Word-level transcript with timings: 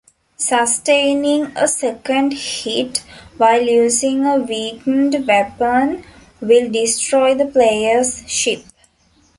Sustaining 0.37 1.51
a 1.55 1.67
second 1.67 2.31
hit 2.33 3.03
while 3.37 3.61
using 3.61 4.25
a 4.25 4.37
weakened 4.37 5.27
weapon 5.27 6.03
will 6.41 6.71
destroy 6.71 7.35
the 7.35 7.45
player's 7.45 8.27
ship. 8.27 8.63